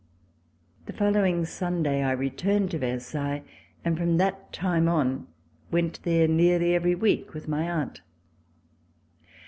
The 0.87 0.93
following 0.93 1.45
Sunday 1.45 2.01
I 2.01 2.13
returned 2.13 2.71
to 2.71 2.79
Versailles, 2.79 3.43
and 3.85 3.95
from 3.97 4.17
that 4.17 4.51
time 4.51 4.89
on 4.89 5.27
went 5.69 5.99
there 6.01 6.27
nearly 6.27 6.73
every 6.73 6.95
week 6.95 7.35
with 7.35 7.47
my 7.47 7.69
aunt. 7.69 8.01